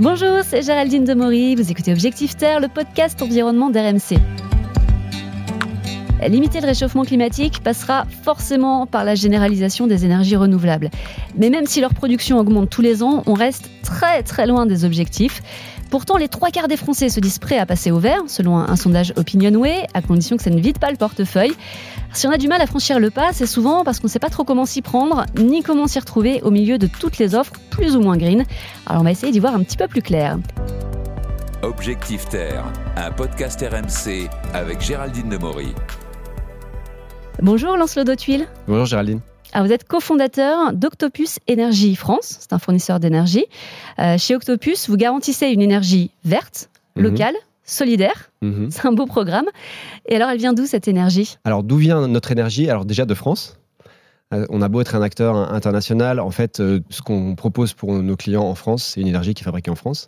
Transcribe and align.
Bonjour, 0.00 0.42
c'est 0.44 0.62
Géraldine 0.62 1.02
Demory. 1.02 1.56
Vous 1.56 1.72
écoutez 1.72 1.90
Objectif 1.90 2.36
Terre, 2.36 2.60
le 2.60 2.68
podcast 2.68 3.20
environnement 3.20 3.68
d'RMC. 3.68 4.16
Limiter 6.24 6.60
le 6.60 6.66
réchauffement 6.66 7.02
climatique 7.02 7.60
passera 7.64 8.04
forcément 8.22 8.86
par 8.86 9.04
la 9.04 9.16
généralisation 9.16 9.88
des 9.88 10.04
énergies 10.04 10.36
renouvelables. 10.36 10.90
Mais 11.36 11.50
même 11.50 11.66
si 11.66 11.80
leur 11.80 11.94
production 11.94 12.38
augmente 12.38 12.70
tous 12.70 12.80
les 12.80 13.02
ans, 13.02 13.24
on 13.26 13.34
reste 13.34 13.70
très 13.82 14.22
très 14.22 14.46
loin 14.46 14.66
des 14.66 14.84
objectifs. 14.84 15.42
Pourtant, 15.90 16.16
les 16.18 16.28
trois 16.28 16.50
quarts 16.50 16.68
des 16.68 16.76
Français 16.76 17.08
se 17.08 17.18
disent 17.18 17.38
prêts 17.38 17.58
à 17.58 17.64
passer 17.64 17.90
au 17.90 17.98
vert, 17.98 18.22
selon 18.26 18.58
un 18.58 18.76
sondage 18.76 19.14
Opinionway, 19.16 19.86
à 19.94 20.02
condition 20.02 20.36
que 20.36 20.42
ça 20.42 20.50
ne 20.50 20.60
vide 20.60 20.78
pas 20.78 20.90
le 20.90 20.96
portefeuille. 20.96 21.54
Si 22.12 22.26
on 22.26 22.30
a 22.30 22.36
du 22.36 22.48
mal 22.48 22.60
à 22.60 22.66
franchir 22.66 22.98
le 22.98 23.10
pas, 23.10 23.32
c'est 23.32 23.46
souvent 23.46 23.84
parce 23.84 23.98
qu'on 23.98 24.06
ne 24.06 24.12
sait 24.12 24.18
pas 24.18 24.28
trop 24.28 24.44
comment 24.44 24.66
s'y 24.66 24.82
prendre, 24.82 25.24
ni 25.38 25.62
comment 25.62 25.86
s'y 25.86 25.98
retrouver 25.98 26.42
au 26.42 26.50
milieu 26.50 26.78
de 26.78 26.86
toutes 26.86 27.18
les 27.18 27.34
offres 27.34 27.54
plus 27.70 27.96
ou 27.96 28.00
moins 28.00 28.16
green. 28.16 28.44
Alors 28.86 29.00
on 29.00 29.04
va 29.04 29.10
essayer 29.10 29.32
d'y 29.32 29.40
voir 29.40 29.54
un 29.54 29.62
petit 29.62 29.76
peu 29.76 29.88
plus 29.88 30.02
clair. 30.02 30.38
Objectif 31.62 32.28
Terre, 32.28 32.64
un 32.96 33.10
podcast 33.10 33.60
RMC 33.60 34.28
avec 34.54 34.80
Géraldine 34.80 35.28
Demory. 35.28 35.74
Bonjour 37.40 37.76
Lancelot 37.76 38.04
Dautuil. 38.04 38.46
Bonjour 38.66 38.86
Géraldine. 38.86 39.20
Alors 39.52 39.66
vous 39.66 39.72
êtes 39.72 39.84
cofondateur 39.84 40.72
d'Octopus 40.74 41.38
Énergie 41.46 41.94
France, 41.96 42.36
c'est 42.40 42.52
un 42.52 42.58
fournisseur 42.58 43.00
d'énergie. 43.00 43.46
Euh, 43.98 44.18
chez 44.18 44.36
Octopus, 44.36 44.88
vous 44.88 44.96
garantissez 44.96 45.46
une 45.48 45.62
énergie 45.62 46.10
verte, 46.24 46.68
Mhm. 46.96 47.02
locale, 47.04 47.34
solidaire. 47.64 48.30
Mhm. 48.42 48.68
C'est 48.70 48.86
un 48.86 48.92
beau 48.92 49.06
programme. 49.06 49.46
Et 50.06 50.16
alors 50.16 50.28
elle 50.30 50.38
vient 50.38 50.52
d'où 50.52 50.66
cette 50.66 50.88
énergie? 50.88 51.36
Alors 51.44 51.62
d'où 51.62 51.76
vient 51.76 52.06
notre 52.08 52.30
énergie? 52.32 52.68
Alors 52.68 52.84
déjà 52.84 53.04
de 53.06 53.14
France. 53.14 53.56
Euh, 54.34 54.44
on 54.50 54.60
a 54.60 54.68
beau 54.68 54.82
être 54.82 54.94
un 54.94 55.00
acteur 55.02 55.34
international, 55.36 56.20
en 56.20 56.30
fait, 56.30 56.60
euh, 56.60 56.80
ce 56.90 57.00
qu'on 57.00 57.34
propose 57.34 57.72
pour 57.72 57.92
nos 57.94 58.16
clients 58.16 58.44
en 58.44 58.54
France, 58.54 58.84
c'est 58.84 59.00
une 59.00 59.06
énergie 59.08 59.32
qui 59.32 59.42
est 59.42 59.44
fabriquée 59.44 59.70
en 59.70 59.74
France. 59.74 60.06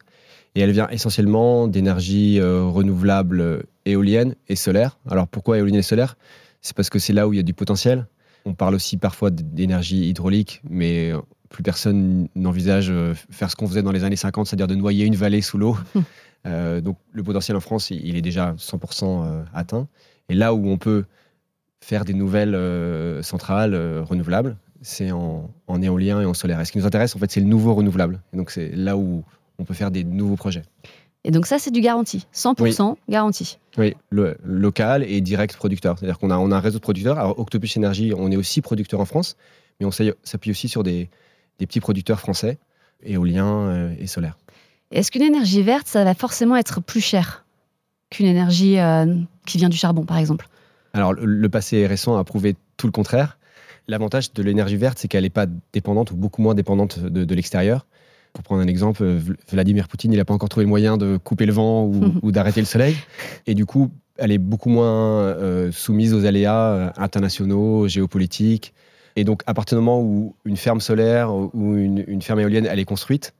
Et 0.54 0.60
elle 0.60 0.72
vient 0.72 0.88
essentiellement 0.90 1.66
d'énergie 1.68 2.38
euh, 2.40 2.64
renouvelable 2.64 3.62
éolienne 3.86 4.34
et 4.48 4.56
solaire. 4.56 4.98
Alors 5.10 5.26
pourquoi 5.28 5.56
éolienne 5.58 5.78
et 5.78 5.82
solaire? 5.82 6.16
C'est 6.60 6.76
parce 6.76 6.90
que 6.90 6.98
c'est 6.98 7.14
là 7.14 7.26
où 7.28 7.32
il 7.32 7.36
y 7.36 7.40
a 7.40 7.42
du 7.44 7.54
potentiel. 7.54 8.06
On 8.44 8.54
parle 8.54 8.74
aussi 8.74 8.96
parfois 8.96 9.30
d'énergie 9.30 10.08
hydraulique, 10.08 10.62
mais 10.68 11.12
euh, 11.12 11.20
plus 11.50 11.62
personne 11.62 12.28
n'envisage 12.34 12.90
euh, 12.90 13.14
faire 13.30 13.50
ce 13.50 13.56
qu'on 13.56 13.66
faisait 13.66 13.82
dans 13.82 13.92
les 13.92 14.04
années 14.04 14.16
50, 14.16 14.46
c'est-à-dire 14.46 14.68
de 14.68 14.74
noyer 14.74 15.04
une 15.04 15.16
vallée 15.16 15.42
sous 15.42 15.58
l'eau. 15.58 15.76
Euh, 16.46 16.80
donc 16.80 16.96
le 17.12 17.22
potentiel 17.22 17.54
en 17.54 17.60
France, 17.60 17.90
il 17.90 18.16
est 18.16 18.22
déjà 18.22 18.54
100% 18.54 19.04
euh, 19.04 19.44
atteint. 19.52 19.88
Et 20.30 20.34
là 20.34 20.54
où 20.54 20.68
on 20.68 20.78
peut 20.78 21.04
faire 21.82 22.04
des 22.06 22.14
nouvelles 22.14 22.54
euh, 22.54 23.22
centrales 23.22 23.74
euh, 23.74 24.02
renouvelables, 24.02 24.56
c'est 24.80 25.10
en, 25.10 25.50
en 25.66 25.82
éolien 25.82 26.20
et 26.20 26.24
en 26.24 26.34
solaire. 26.34 26.60
Et 26.60 26.64
ce 26.64 26.72
qui 26.72 26.78
nous 26.78 26.86
intéresse, 26.86 27.14
en 27.14 27.18
fait, 27.18 27.30
c'est 27.30 27.40
le 27.40 27.46
nouveau 27.46 27.74
renouvelable. 27.74 28.22
Et 28.32 28.36
donc 28.36 28.50
c'est 28.50 28.70
là 28.70 28.96
où 28.96 29.22
on 29.58 29.64
peut 29.64 29.74
faire 29.74 29.90
des 29.90 30.04
nouveaux 30.04 30.36
projets. 30.36 30.62
Et 31.24 31.30
donc 31.30 31.46
ça 31.46 31.58
c'est 31.58 31.70
du 31.70 31.80
garanti, 31.80 32.26
100% 32.34 32.96
garanti. 33.08 33.58
Oui, 33.76 33.94
le, 34.10 34.36
local 34.42 35.02
et 35.02 35.20
direct 35.20 35.56
producteur. 35.56 35.98
C'est-à-dire 35.98 36.18
qu'on 36.18 36.30
a, 36.30 36.38
on 36.38 36.50
a 36.50 36.56
un 36.56 36.60
réseau 36.60 36.78
de 36.78 36.82
producteurs. 36.82 37.18
Alors 37.18 37.38
Octopus 37.38 37.76
Énergie, 37.76 38.12
on 38.16 38.30
est 38.30 38.36
aussi 38.36 38.62
producteur 38.62 39.00
en 39.00 39.04
France, 39.04 39.36
mais 39.78 39.86
on 39.86 39.90
s'appuie 39.90 40.50
aussi 40.50 40.68
sur 40.68 40.82
des, 40.82 41.10
des 41.58 41.66
petits 41.66 41.80
producteurs 41.80 42.20
français, 42.20 42.58
éoliens 43.02 43.60
euh, 43.68 43.94
et 43.98 44.06
solaires. 44.06 44.38
Est-ce 44.90 45.10
qu'une 45.12 45.22
énergie 45.22 45.62
verte, 45.62 45.86
ça 45.86 46.04
va 46.04 46.14
forcément 46.14 46.56
être 46.56 46.80
plus 46.80 47.00
cher 47.00 47.44
qu'une 48.10 48.26
énergie 48.26 48.78
euh, 48.78 49.14
qui 49.46 49.58
vient 49.58 49.68
du 49.68 49.76
charbon 49.76 50.04
par 50.04 50.16
exemple? 50.16 50.48
Alors, 50.94 51.12
le, 51.12 51.24
le 51.24 51.48
passé 51.48 51.86
récent 51.86 52.16
a 52.16 52.24
prouvé 52.24 52.56
tout 52.76 52.86
le 52.86 52.92
contraire. 52.92 53.38
L'avantage 53.86 54.32
de 54.32 54.42
l'énergie 54.42 54.76
verte, 54.76 54.98
c'est 54.98 55.06
qu'elle 55.06 55.22
n'est 55.22 55.30
pas 55.30 55.46
dépendante 55.72 56.10
ou 56.10 56.16
beaucoup 56.16 56.42
moins 56.42 56.54
dépendante 56.54 56.98
de, 56.98 57.24
de 57.24 57.34
l'extérieur. 57.34 57.86
Pour 58.32 58.44
prendre 58.44 58.62
un 58.62 58.66
exemple, 58.66 59.02
euh, 59.02 59.18
Vl- 59.18 59.36
Vladimir 59.50 59.88
Poutine, 59.88 60.12
il 60.12 60.16
n'a 60.16 60.24
pas 60.24 60.34
encore 60.34 60.48
trouvé 60.48 60.64
le 60.64 60.68
moyen 60.68 60.96
de 60.96 61.16
couper 61.16 61.46
le 61.46 61.52
vent 61.52 61.84
ou, 61.84 62.14
ou 62.22 62.32
d'arrêter 62.32 62.60
le 62.60 62.66
soleil. 62.66 62.96
Et 63.46 63.54
du 63.54 63.66
coup, 63.66 63.90
elle 64.16 64.32
est 64.32 64.38
beaucoup 64.38 64.68
moins 64.68 65.20
euh, 65.22 65.72
soumise 65.72 66.14
aux 66.14 66.24
aléas 66.24 66.66
euh, 66.72 66.90
internationaux, 66.96 67.88
géopolitiques. 67.88 68.72
Et 69.16 69.24
donc, 69.24 69.42
à 69.46 69.54
partir 69.54 69.78
du 69.78 69.84
moment 69.84 70.00
où 70.00 70.34
une 70.44 70.56
ferme 70.56 70.80
solaire 70.80 71.32
ou 71.34 71.76
une, 71.76 72.04
une 72.06 72.22
ferme 72.22 72.40
éolienne, 72.40 72.66
elle 72.70 72.78
est 72.78 72.84
construite, 72.84 73.34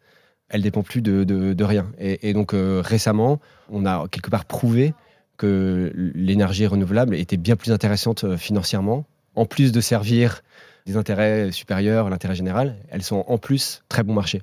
elle 0.49 0.63
dépend 0.63 0.83
plus 0.83 1.01
de, 1.03 1.23
de- 1.23 1.53
de 1.53 1.65
rien. 1.65 1.87
Et, 2.01 2.29
et 2.31 2.33
donc, 2.33 2.55
euh, 2.55 2.83
récemment, 2.85 3.39
on 3.71 3.87
a 3.87 4.07
quelque 4.11 4.31
part 4.31 4.45
prouvé 4.47 4.95
que 5.37 5.93
l'énergie 6.15 6.67
renouvelable 6.67 7.15
était 7.15 7.37
bien 7.37 7.57
plus 7.57 7.73
intéressante 7.73 8.37
financièrement. 8.37 9.07
En 9.37 9.47
plus 9.47 9.71
de 9.73 9.81
servir 9.81 10.43
des 10.87 10.97
intérêts 10.97 11.53
supérieurs 11.53 12.09
à 12.09 12.11
l'intérêt 12.11 12.35
général, 12.35 12.77
elles 12.91 13.03
sont 13.03 13.25
en 13.29 13.39
plus 13.39 13.83
très 13.89 14.03
bon 14.03 14.13
marché. 14.13 14.43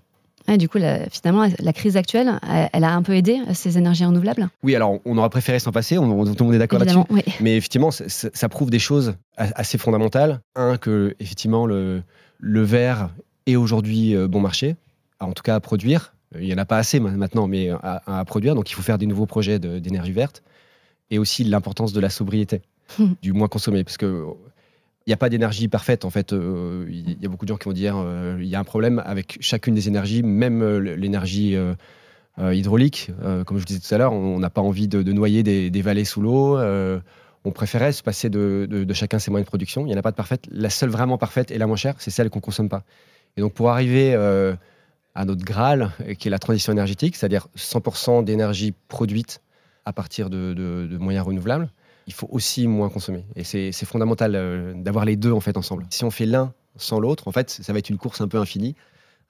Du 0.57 0.69
coup, 0.69 0.77
la- 0.77 1.09
finalement, 1.09 1.47
la 1.59 1.73
crise 1.73 1.97
actuelle, 1.97 2.39
elle, 2.49 2.69
elle 2.71 2.83
a 2.85 2.93
un 2.95 3.01
peu 3.03 3.15
aidé 3.15 3.41
euh, 3.49 3.53
ces 3.53 3.77
énergies 3.77 4.05
renouvelables 4.05 4.47
Oui, 4.63 4.75
alors 4.75 4.99
on 5.03 5.17
aurait 5.17 5.29
préféré 5.29 5.59
s'en 5.59 5.71
passer, 5.73 5.97
on, 5.97 6.03
on- 6.09 6.25
tout 6.25 6.35
le 6.39 6.45
monde 6.45 6.55
est 6.55 6.59
d'accord 6.59 6.79
là-dessus. 6.79 6.99
Oui. 7.09 7.21
Mais 7.41 7.57
effectivement, 7.57 7.91
ça 7.91 8.49
prouve 8.49 8.69
des 8.69 8.79
choses 8.79 9.15
assez 9.35 9.77
fondamentales. 9.77 10.39
Un, 10.55 10.77
que 10.77 11.15
effectivement 11.19 11.65
le, 11.65 12.01
le 12.39 12.61
verre 12.61 13.09
est 13.45 13.55
aujourd'hui 13.57 14.15
euh, 14.15 14.27
bon 14.29 14.39
marché, 14.39 14.75
en 15.19 15.33
tout 15.33 15.43
cas 15.43 15.55
à 15.55 15.59
produire. 15.59 16.13
Euh, 16.35 16.39
Il 16.41 16.47
n'y 16.47 16.53
en 16.53 16.57
a 16.57 16.65
pas 16.65 16.77
assez 16.77 16.99
ma- 17.01 17.11
maintenant, 17.11 17.47
mais 17.47 17.69
à, 17.69 18.01
à 18.19 18.23
produire. 18.25 18.55
Donc 18.55 18.69
il 18.71 18.73
faut 18.73 18.81
faire 18.81 18.97
des 18.97 19.05
nouveaux 19.05 19.25
projets 19.25 19.59
d'énergie 19.59 20.11
verte. 20.13 20.43
Et 21.09 21.19
aussi 21.19 21.43
l'importance 21.45 21.91
de 21.93 21.99
la 21.99 22.09
sobriété, 22.09 22.61
Hmm. 22.99 23.13
du 23.21 23.33
moins 23.33 23.47
consommé. 23.49 23.83
Parce 23.83 23.97
que 23.97 24.23
il 25.07 25.11
n'y 25.11 25.13
a 25.13 25.17
pas 25.17 25.29
d'énergie 25.29 25.69
parfaite. 25.69 26.03
En 26.03 26.09
fait, 26.09 26.33
Euh, 26.33 26.85
il 26.89 27.17
y 27.21 27.25
a 27.25 27.29
beaucoup 27.29 27.45
de 27.45 27.49
gens 27.49 27.55
qui 27.55 27.63
vont 27.63 27.73
dire 27.73 27.95
euh, 27.97 28.37
il 28.41 28.47
y 28.47 28.55
a 28.55 28.59
un 28.59 28.65
problème 28.65 29.01
avec 29.05 29.37
chacune 29.39 29.73
des 29.73 29.87
énergies, 29.87 30.21
même 30.21 30.61
euh, 30.61 30.79
l'énergie 30.79 31.55
hydraulique. 32.37 33.09
Comme 33.45 33.57
je 33.57 33.61
vous 33.61 33.65
disais 33.65 33.79
tout 33.79 33.95
à 33.95 33.97
l'heure, 33.97 34.13
on 34.13 34.37
n'a 34.37 34.49
pas 34.51 34.61
envie 34.61 34.87
de, 34.89 35.01
noyer 35.11 35.41
des, 35.43 35.81
vallées 35.81 36.05
sous 36.05 36.21
l'eau. 36.21 36.59
On 37.45 37.51
préférait 37.51 37.93
se 37.93 38.03
passer 38.03 38.29
de, 38.29 38.67
de- 38.69 38.83
de 38.83 38.93
chacun 38.93 39.17
ses 39.17 39.31
moyens 39.31 39.45
de 39.45 39.49
production. 39.49 39.85
Il 39.85 39.89
n'y 39.89 39.95
en 39.95 39.97
a 39.97 40.01
pas 40.01 40.11
de 40.11 40.17
parfaite. 40.17 40.43
La 40.51 40.69
seule 40.69 40.89
vraiment 40.89 41.17
parfaite 41.17 41.49
et 41.51 41.57
la 41.57 41.65
moins 41.67 41.77
chère, 41.77 41.95
c'est 41.99 42.11
celle 42.11 42.29
qu'on 42.29 42.41
consomme 42.41 42.67
pas. 42.69 42.83
Et 43.37 43.41
donc, 43.41 43.53
pour 43.53 43.69
arriver 43.69 44.13
à 45.15 45.25
notre 45.25 45.45
Graal, 45.45 45.91
qui 46.19 46.27
est 46.27 46.31
la 46.31 46.37
transition 46.39 46.73
énergétique, 46.73 47.15
c'est-à-dire 47.15 47.47
100% 47.57 48.23
d'énergie 48.25 48.73
produite 48.89 49.41
à 49.85 49.93
partir 49.93 50.29
de 50.29 50.97
moyens 50.99 51.25
renouvelables, 51.25 51.69
il 52.07 52.13
faut 52.13 52.27
aussi 52.31 52.67
moins 52.67 52.89
consommer. 52.89 53.25
Et 53.35 53.43
c'est 53.43 53.71
fondamental 53.85 54.33
euh, 54.35 54.73
d'avoir 54.73 55.05
les 55.05 55.15
deux 55.17 55.31
en 55.31 55.39
fait 55.41 55.57
ensemble. 55.57 55.85
Si 55.89 56.03
on 56.03 56.09
fait 56.11 56.25
l'un 56.25 56.53
sans 56.77 56.99
l'autre, 56.99 57.27
en 57.27 57.31
fait, 57.31 57.49
ça 57.49 57.73
va 57.73 57.79
être 57.79 57.89
une 57.89 57.97
course 57.97 58.21
un 58.21 58.27
peu 58.27 58.37
infinie, 58.39 58.75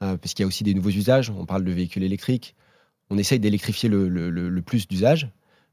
euh, 0.04 0.16
puisqu'il 0.16 0.44
y 0.44 0.46
a 0.46 0.48
aussi 0.48 0.64
des 0.64 0.74
nouveaux 0.74 0.90
usages. 0.90 1.30
On 1.32 1.46
parle 1.46 1.64
de 1.64 1.72
véhicules 1.72 2.04
électriques. 2.04 2.56
On 3.10 3.18
essaye 3.18 3.40
d'électrifier 3.40 3.90
le, 3.90 4.62
plus 4.62 4.88
d'usages, 4.88 5.30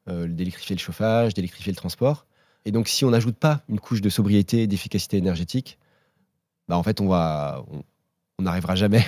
euh, 0.08 0.26
d'électrifier 0.28 0.74
le 0.76 0.80
chauffage, 0.80 1.34
d'électrifier 1.34 1.72
le 1.72 1.76
transport. 1.76 2.26
Et 2.64 2.72
donc, 2.72 2.88
si 2.88 3.04
on 3.04 3.10
n'ajoute 3.10 3.36
pas 3.36 3.62
une 3.68 3.78
couche 3.80 4.00
de 4.00 4.08
sobriété, 4.08 4.66
d'efficacité 4.66 5.18
énergétique, 5.18 5.78
bah, 6.68 6.78
en 6.78 6.82
fait, 6.82 7.00
on 7.00 7.08
va, 7.08 7.62
on- 7.70 7.82
n'arrivera 8.42 8.74
jamais 8.76 9.04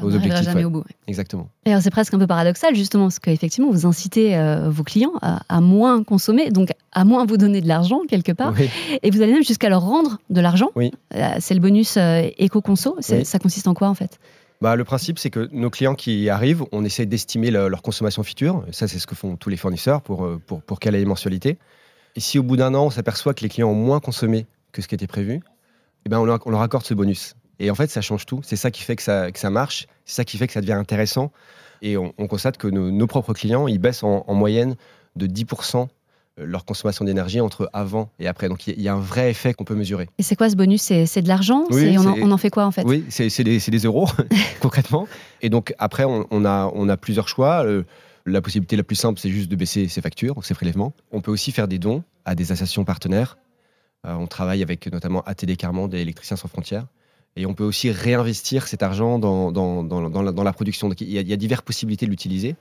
aux 0.00 0.10
n'arrivera 0.10 0.16
objectifs. 0.38 0.44
jamais 0.44 0.58
ouais. 0.60 0.64
au 0.64 0.70
bout. 0.70 0.78
ouais. 0.80 0.94
Exactement. 1.06 1.48
Et 1.64 1.70
alors 1.70 1.82
c'est 1.82 1.90
presque 1.90 2.12
un 2.14 2.18
peu 2.18 2.26
paradoxal 2.26 2.74
justement 2.74 3.04
parce 3.04 3.18
qu'effectivement 3.18 3.70
vous 3.70 3.86
incitez 3.86 4.36
euh, 4.36 4.68
vos 4.70 4.82
clients 4.84 5.12
à, 5.22 5.40
à 5.48 5.60
moins 5.60 6.02
consommer, 6.02 6.50
donc 6.50 6.70
à 6.92 7.04
moins 7.04 7.24
vous 7.26 7.36
donner 7.36 7.60
de 7.60 7.68
l'argent 7.68 8.00
quelque 8.08 8.32
part, 8.32 8.54
Oui. 8.58 8.68
et 9.02 9.10
vous 9.10 9.22
allez 9.22 9.32
même 9.32 9.44
jusqu'à 9.44 9.68
leur 9.68 9.82
rendre 9.82 10.18
de 10.30 10.40
l'argent. 10.40 10.70
Oui. 10.76 10.90
Euh, 11.14 11.34
c'est 11.40 11.54
le 11.54 11.60
bonus 11.60 11.96
euh, 11.96 12.28
éco-conso. 12.38 12.96
Oui. 13.10 13.24
Ça 13.24 13.38
consiste 13.38 13.68
en 13.68 13.74
quoi 13.74 13.88
en 13.88 13.94
fait? 13.94 14.18
Bah, 14.62 14.74
le 14.74 14.84
principe, 14.84 15.18
c'est 15.18 15.28
que 15.28 15.48
nos 15.52 15.68
clients 15.68 15.94
qui 15.94 16.30
arrivent, 16.30 16.64
on 16.72 16.82
essaie 16.84 17.04
d'estimer 17.04 17.50
le- 17.50 17.68
leur 17.68 17.82
consommation 17.82 18.22
future. 18.22 18.64
Ça, 18.72 18.88
c'est 18.88 18.98
ce 18.98 19.06
que 19.06 19.14
font 19.14 19.36
tous 19.36 19.50
les 19.50 19.58
fournisseurs 19.58 20.00
pour, 20.00 20.26
pour, 20.46 20.62
pour 20.62 20.80
caler 20.80 20.98
les 20.98 21.04
mensualités. 21.04 21.58
Et 22.16 22.20
si 22.20 22.38
au 22.38 22.42
bout 22.42 22.56
d'un 22.56 22.72
an, 22.74 22.86
on 22.86 22.90
s'aperçoit 22.90 23.34
que 23.34 23.42
les 23.42 23.50
clients 23.50 23.68
ont 23.68 23.74
moins 23.74 24.00
consommé 24.00 24.46
que 24.72 24.80
ce 24.80 24.88
qui 24.88 24.94
était 24.94 25.06
prévu, 25.06 25.40
eh 26.06 26.08
ben, 26.08 26.18
on, 26.20 26.24
leur, 26.24 26.38
on 26.46 26.50
leur 26.50 26.62
accorde 26.62 26.84
ce 26.86 26.94
bonus. 26.94 27.34
Et 27.58 27.70
en 27.70 27.74
fait, 27.74 27.90
ça 27.90 28.00
change 28.00 28.26
tout. 28.26 28.40
C'est 28.42 28.56
ça 28.56 28.70
qui 28.70 28.82
fait 28.82 28.96
que 28.96 29.02
ça, 29.02 29.30
que 29.32 29.38
ça 29.38 29.50
marche. 29.50 29.86
C'est 30.04 30.16
ça 30.16 30.24
qui 30.24 30.36
fait 30.38 30.46
que 30.46 30.52
ça 30.52 30.60
devient 30.60 30.72
intéressant. 30.72 31.32
Et 31.82 31.96
on, 31.96 32.12
on 32.18 32.26
constate 32.26 32.56
que 32.58 32.68
nos, 32.68 32.90
nos 32.90 33.06
propres 33.06 33.32
clients, 33.34 33.66
ils 33.68 33.78
baissent 33.78 34.02
en, 34.02 34.24
en 34.26 34.34
moyenne 34.34 34.76
de 35.16 35.26
10% 35.26 35.88
leur 36.38 36.66
consommation 36.66 37.06
d'énergie 37.06 37.40
entre 37.40 37.70
avant 37.72 38.10
et 38.18 38.26
après. 38.28 38.50
Donc, 38.50 38.66
il 38.66 38.78
y 38.80 38.88
a- 38.88 38.92
un 38.94 39.00
vrai 39.00 39.30
effet 39.30 39.54
qu'on 39.54 39.64
peut 39.64 39.74
mesurer. 39.74 40.06
Et 40.18 40.22
c'est 40.22 40.36
quoi 40.36 40.50
ce 40.50 40.56
bonus? 40.56 40.82
C'est 40.82 41.22
de 41.22 41.28
l'argent? 41.28 41.64
Oui, 41.70 41.96
on, 41.96 42.06
en- 42.06 42.14
c'est- 42.14 42.22
on 42.22 42.30
en 42.30 42.36
fait 42.36 42.50
quoi 42.50 42.66
en 42.66 42.70
fait? 42.70 42.82
Oui, 42.84 43.06
c'est 43.08 43.42
des, 43.42 43.78
euros, 43.86 44.06
concrètement. 44.60 45.08
Et 45.40 45.48
donc, 45.48 45.72
après, 45.78 46.04
on, 46.04 46.26
on 46.30 46.44
a, 46.44 46.70
on 46.74 46.90
a 46.90 46.96
plusieurs 46.98 47.28
choix. 47.28 47.64
Euh, 47.64 47.84
la 48.26 48.42
possibilité 48.42 48.76
la 48.76 48.82
plus 48.82 48.96
simple, 48.96 49.18
c'est 49.18 49.30
juste 49.30 49.50
de 49.50 49.56
baisser 49.56 49.88
ses 49.88 50.02
factures, 50.02 50.44
ses 50.44 50.52
prélèvements. 50.52 50.92
On 51.10 51.22
peut 51.22 51.30
aussi 51.30 51.52
faire 51.52 51.68
des 51.68 51.78
dons 51.78 52.02
à 52.26 52.34
des 52.34 52.52
associations 52.52 52.84
partenaires. 52.84 53.38
Euh, 54.06 54.12
on 54.14 54.26
travaille 54.26 54.62
avec 54.62 54.92
notamment 54.92 55.22
ATD 55.22 55.56
Carmand 55.56 55.88
et 55.94 56.00
Électriciens 56.02 56.36
sans 56.36 56.48
frontières. 56.48 56.86
Et 57.36 57.46
on 57.46 57.54
peut 57.54 57.64
aussi 57.64 57.90
réinvestir 57.90 58.66
cet 58.66 58.82
argent 58.82 59.18
dans, 59.18 59.52
dans, 59.52 59.82
dans, 59.84 60.08
dans 60.10 60.42
la, 60.42 60.52
production. 60.52 60.88
Donc, 60.88 61.00
il 61.00 61.10
y, 61.10 61.18
a, 61.18 61.20
il 61.20 61.28
y 61.28 61.32
a 61.32 61.36
diverses 61.36 61.62
possibilités 61.62 62.06
de 62.06 62.10
l'utiliser. 62.10 62.56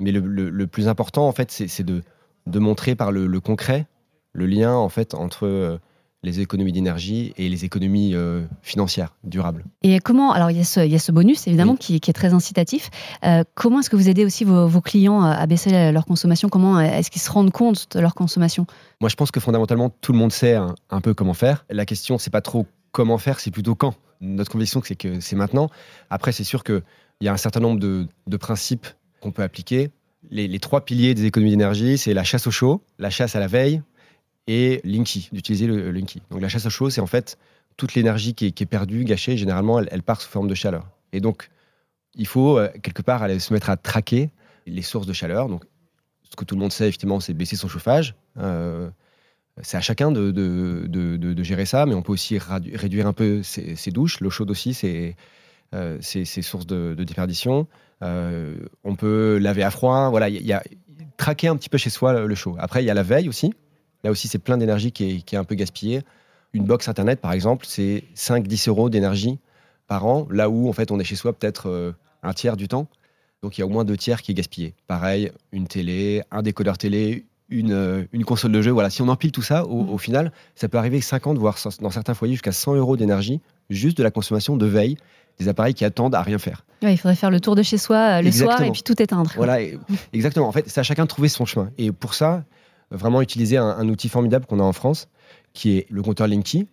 Mais 0.00 0.12
le, 0.12 0.20
le- 0.20 0.50
le 0.50 0.66
plus 0.66 0.88
important, 0.88 1.26
en 1.28 1.32
fait, 1.32 1.50
c'est 1.50 1.82
de, 1.84 2.02
de 2.46 2.58
montrer 2.58 2.94
par 2.94 3.12
le, 3.12 3.26
le 3.26 3.40
concret 3.40 3.86
le 4.32 4.46
lien 4.46 4.74
en 4.74 4.88
fait 4.88 5.14
entre 5.14 5.46
euh, 5.46 5.78
les 6.22 6.38
économies 6.40 6.70
d'énergie 6.72 7.32
et 7.38 7.48
les 7.48 7.64
économies 7.64 8.14
euh, 8.14 8.44
financières 8.62 9.14
durables. 9.24 9.64
Et 9.82 9.98
comment, 10.00 10.32
alors 10.32 10.50
il 10.50 10.56
y 10.56 10.60
a 10.60 10.64
ce, 10.64 10.80
il 10.80 10.92
y 10.92 10.94
a 10.94 10.98
ce 10.98 11.10
bonus 11.12 11.46
évidemment 11.48 11.74
qui, 11.76 11.98
qui 11.98 12.10
est 12.10 12.14
très 12.14 12.34
incitatif. 12.34 12.90
Euh, 13.24 13.42
comment 13.54 13.80
est-ce 13.80 13.90
que 13.90 13.96
vous 13.96 14.08
aidez 14.08 14.24
aussi 14.24 14.44
vos, 14.44 14.68
vos 14.68 14.80
clients 14.80 15.22
à 15.22 15.44
baisser 15.46 15.90
leur 15.90 16.04
consommation? 16.06 16.48
Comment 16.48 16.78
est-ce 16.80 17.10
qu'ils 17.10 17.22
se 17.22 17.30
rendent 17.30 17.50
compte 17.50 17.88
de 17.96 18.00
leur 18.00 18.14
consommation? 18.14 18.66
Moi 19.00 19.08
je 19.08 19.16
pense 19.16 19.30
que 19.30 19.40
fondamentalement 19.40 19.90
tout 19.90 20.12
le 20.12 20.18
monde 20.18 20.30
sait 20.32 20.54
un, 20.54 20.74
un 20.90 21.00
peu 21.00 21.14
comment 21.14 21.34
faire. 21.34 21.64
La 21.70 21.86
question 21.86 22.18
c'est 22.18 22.30
pas 22.30 22.42
trop 22.42 22.66
comment 22.92 23.18
faire, 23.18 23.40
c'est 23.40 23.50
plutôt 23.50 23.74
quand. 23.74 23.94
Notre 24.20 24.50
conviction 24.50 24.82
c'est 24.84 24.96
que 24.96 25.20
c'est 25.20 25.36
maintenant. 25.36 25.70
Après 26.10 26.32
c'est 26.32 26.44
sûr 26.44 26.64
qu'il 26.64 26.82
y 27.20 27.28
a 27.28 27.32
un 27.32 27.36
certain 27.36 27.60
nombre 27.60 27.78
de, 27.78 28.36
principes 28.36 28.86
qu'on 29.20 29.32
peut 29.32 29.42
appliquer. 29.42 29.90
Les, 30.30 30.58
trois 30.58 30.84
piliers 30.84 31.14
des 31.14 31.26
économies 31.26 31.50
d'énergie, 31.50 31.96
c'est 31.96 32.14
la 32.14 32.24
chasse 32.24 32.46
au 32.46 32.50
chaud, 32.50 32.82
la 32.98 33.10
chasse 33.10 33.36
à 33.36 33.40
la 33.40 33.46
veille 33.46 33.82
et 34.46 34.80
Linky, 34.84 35.28
d'utiliser 35.32 35.66
le 35.66 35.90
Linky. 35.90 36.22
Donc 36.30 36.40
la 36.40 36.48
chasse 36.48 36.66
au 36.66 36.70
chaud, 36.70 36.90
c'est 36.90 37.00
en 37.00 37.06
fait 37.06 37.38
toute 37.78 37.94
l'énergie 37.94 38.34
qui, 38.34 38.46
est 38.46 38.66
perdue, 38.66 39.04
gâchée, 39.04 39.38
généralement, 39.38 39.78
elle, 39.78 40.02
part 40.02 40.20
sous 40.20 40.28
forme 40.28 40.48
de 40.48 40.54
chaleur. 40.54 40.90
Et 41.12 41.20
donc, 41.20 41.48
il 42.16 42.26
faut 42.26 42.58
euh, 42.58 42.68
quelque 42.82 43.02
part 43.02 43.26
se 43.40 43.52
mettre 43.54 43.70
à 43.70 43.76
traquer 43.76 44.30
les 44.66 44.82
sources 44.82 45.06
de 45.06 45.12
chaleur. 45.12 45.48
Donc, 45.48 45.64
ce 46.28 46.36
que 46.36 46.44
tout 46.44 46.56
le 46.56 46.60
monde 46.60 46.72
sait, 46.72 46.88
effectivement, 46.88 47.20
c'est 47.20 47.32
baisser 47.34 47.54
son 47.54 47.68
chauffage. 47.68 48.16
Euh, 48.36 48.90
c'est 49.62 49.76
à 49.76 49.80
chacun 49.80 50.10
de, 50.10 51.42
gérer 51.42 51.66
ça, 51.66 51.86
mais 51.86 51.94
on 51.94 52.02
peut 52.02 52.12
aussi 52.12 52.38
réduire 52.38 53.06
un 53.06 53.12
peu 53.12 53.42
ses, 53.42 53.90
douches. 53.90 54.20
L'eau 54.20 54.30
chaude 54.30 54.50
aussi, 54.50 54.74
c'est 54.74 55.16
euh, 55.74 55.98
source 56.00 56.66
de, 56.66 56.94
déperdition. 56.94 57.66
Euh, 58.02 58.56
on 58.84 58.94
peut 58.94 59.38
laver 59.38 59.62
à 59.62 59.70
froid. 59.70 60.10
Voilà, 60.10 60.28
il 60.28 60.46
y, 60.46 60.52
a 60.52 60.62
traquer 61.16 61.48
un 61.48 61.56
petit 61.56 61.68
peu 61.68 61.78
chez 61.78 61.90
soi 61.90 62.26
le, 62.26 62.34
chaud. 62.34 62.56
Après, 62.58 62.82
il 62.82 62.86
y 62.86 62.90
a 62.90 62.94
la 62.94 63.02
veille 63.02 63.28
aussi. 63.28 63.52
Là 64.04 64.10
aussi, 64.10 64.28
c'est 64.28 64.38
plein 64.38 64.56
d'énergie 64.56 64.92
qui 64.92 65.24
est, 65.26 65.36
un 65.36 65.44
peu 65.44 65.54
gaspillée. 65.54 66.02
Une 66.54 66.64
box 66.64 66.88
internet, 66.88 67.20
par 67.20 67.32
exemple, 67.32 67.66
c'est 67.68 68.04
5-10 68.14 68.68
euros 68.68 68.88
d'énergie 68.88 69.38
par 69.86 70.06
an, 70.06 70.26
là 70.30 70.48
où 70.48 70.68
en 70.68 70.72
fait 70.72 70.90
on 70.90 71.00
est 71.00 71.04
chez 71.04 71.16
soi 71.16 71.32
peut-être 71.32 71.68
euh, 71.68 71.92
un 72.22 72.32
tiers 72.32 72.56
du 72.56 72.68
temps. 72.68 72.88
Donc 73.42 73.56
il 73.56 73.60
y 73.60 73.64
a 73.64 73.66
au 73.66 73.70
moins 73.70 73.84
deux 73.84 73.96
tiers 73.96 74.22
qui 74.22 74.32
est 74.32 74.34
gaspillé. 74.34 74.74
Pareil, 74.86 75.32
une 75.52 75.66
télé, 75.66 76.22
un 76.30 76.42
décodeur 76.42 76.78
télé, 76.78 77.26
une, 77.48 77.72
euh, 77.72 78.04
une, 78.12 78.24
console 78.24 78.52
de 78.52 78.62
jeu. 78.62 78.70
Voilà, 78.70 78.90
si 78.90 79.02
on 79.02 79.08
empile 79.08 79.32
tout 79.32 79.42
ça, 79.42 79.64
au, 79.66 79.94
au, 79.94 79.98
final, 79.98 80.32
ça 80.54 80.68
peut 80.68 80.78
arriver 80.78 81.00
50, 81.00 81.38
voire 81.38 81.58
dans 81.80 81.90
certains 81.90 82.14
foyers 82.14 82.34
jusqu'à 82.34 82.52
100 82.52 82.74
euros 82.74 82.96
d'énergie, 82.96 83.40
juste 83.70 83.98
de 83.98 84.02
la 84.02 84.10
consommation 84.10 84.56
de 84.56 84.66
veille 84.66 84.96
des 85.38 85.48
appareils 85.48 85.74
qui 85.74 85.84
attendent 85.84 86.14
à 86.14 86.22
rien 86.22 86.38
faire. 86.38 86.64
Ouais, 86.82 86.92
il 86.92 86.96
faudrait 86.96 87.14
faire 87.14 87.30
le 87.30 87.40
tour 87.40 87.54
de 87.54 87.62
chez 87.62 87.78
soi 87.78 87.96
euh, 87.96 88.20
le 88.20 88.26
exactement. 88.28 88.56
soir 88.56 88.68
et 88.68 88.72
puis 88.72 88.82
tout 88.82 89.00
éteindre. 89.00 89.32
Voilà, 89.36 89.58
exactement. 90.12 90.48
En 90.48 90.52
fait, 90.52 90.68
c'est 90.68 90.80
à 90.80 90.82
chacun 90.82 91.04
de 91.04 91.08
trouver 91.08 91.28
son 91.28 91.46
chemin. 91.46 91.70
Et 91.78 91.92
pour 91.92 92.14
ça, 92.14 92.44
vraiment 92.90 93.22
utiliser 93.22 93.56
un, 93.56 93.68
un 93.68 93.88
outil 93.88 94.08
formidable 94.08 94.46
qu'on 94.46 94.58
a 94.58 94.64
en 94.64 94.72
France, 94.72 95.08
qui 95.52 95.76
est 95.76 95.86
le 95.90 96.02
compteur 96.02 96.26
Linky, 96.26 96.66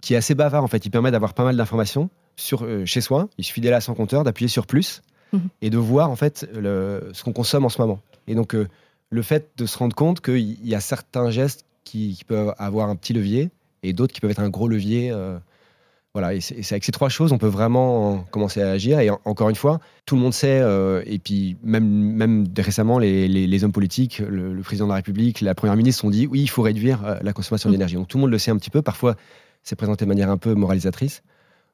qui 0.00 0.14
est 0.14 0.16
assez 0.16 0.34
bavard 0.34 0.64
en 0.64 0.68
fait. 0.68 0.84
Il 0.84 0.90
permet 0.90 1.10
d'avoir 1.10 1.34
pas 1.34 1.44
mal 1.44 1.56
d'informations 1.56 2.10
sur 2.36 2.64
euh, 2.64 2.84
chez 2.84 3.00
soi. 3.00 3.28
Il 3.38 3.44
suffit 3.44 3.60
d'aller 3.60 3.76
à 3.76 3.80
son 3.80 3.94
compteur, 3.94 4.24
d'appuyer 4.24 4.48
sur 4.48 4.66
plus 4.66 5.02
mmh. 5.32 5.38
et 5.62 5.70
de 5.70 5.78
voir 5.78 6.10
en 6.10 6.16
fait 6.16 6.48
le, 6.54 7.10
ce 7.12 7.22
qu'on 7.24 7.32
consomme 7.32 7.64
en 7.64 7.68
ce 7.68 7.80
moment. 7.80 8.00
Et 8.26 8.34
donc 8.34 8.54
euh, 8.54 8.68
le 9.10 9.22
fait 9.22 9.50
de 9.56 9.66
se 9.66 9.76
rendre 9.76 9.94
compte 9.94 10.20
qu'il 10.20 10.66
y 10.66 10.74
a 10.74 10.80
certains 10.80 11.30
gestes 11.30 11.66
qui, 11.84 12.14
qui, 12.16 12.24
peuvent 12.24 12.54
avoir 12.58 12.88
un 12.88 12.96
petit 12.96 13.12
levier 13.12 13.50
et 13.82 13.92
d'autres 13.92 14.12
qui 14.12 14.20
peuvent 14.20 14.30
être 14.30 14.40
un 14.40 14.50
gros 14.50 14.68
levier. 14.68 15.10
Euh, 15.10 15.38
voilà, 16.12 16.34
et 16.34 16.40
c'est 16.40 16.72
avec 16.72 16.84
ces 16.84 16.90
trois 16.90 17.08
choses, 17.08 17.32
on 17.32 17.38
peut 17.38 17.46
vraiment 17.46 18.24
commencer 18.30 18.60
à 18.62 18.70
agir. 18.70 18.98
Et 19.00 19.10
en, 19.10 19.20
encore 19.24 19.48
une 19.48 19.56
fois, 19.56 19.80
tout 20.06 20.16
le 20.16 20.20
monde 20.20 20.34
sait, 20.34 20.60
euh, 20.60 21.02
et 21.06 21.18
puis 21.18 21.56
même, 21.62 21.84
même 21.84 22.46
récemment, 22.56 22.98
les, 22.98 23.28
les, 23.28 23.46
les 23.46 23.64
hommes 23.64 23.72
politiques, 23.72 24.18
le, 24.18 24.52
le, 24.52 24.62
président 24.62 24.86
de 24.86 24.90
la 24.90 24.96
République, 24.96 25.40
la 25.40 25.54
première 25.54 25.76
ministre 25.76 26.04
ont 26.04 26.10
dit 26.10 26.26
oui, 26.26 26.40
il 26.42 26.48
faut 26.48 26.62
réduire 26.62 27.04
euh, 27.04 27.16
la 27.22 27.32
consommation 27.32 27.68
mmh. 27.68 27.72
d'énergie. 27.72 27.94
Donc 27.94 28.08
tout 28.08 28.18
le 28.18 28.22
monde 28.22 28.30
le 28.30 28.38
sait 28.38 28.50
un 28.50 28.56
petit 28.56 28.70
peu. 28.70 28.82
Parfois, 28.82 29.16
c'est 29.62 29.76
présenté 29.76 30.04
de 30.04 30.08
manière 30.08 30.30
un 30.30 30.38
peu 30.38 30.54
moralisatrice. 30.54 31.22